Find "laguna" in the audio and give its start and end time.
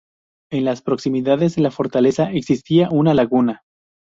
3.13-3.61